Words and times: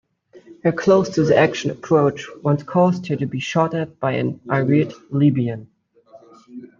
Her 0.63 0.71
close-to-the-action 0.71 1.69
approach 1.69 2.25
once 2.41 2.63
caused 2.63 3.05
her 3.09 3.15
to 3.17 3.27
be 3.27 3.39
shot 3.39 3.75
at 3.75 3.99
by 3.99 4.13
an 4.13 4.39
"irate 4.49 4.93
Libyan". 5.11 5.69